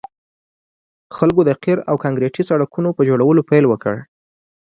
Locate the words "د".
1.45-1.51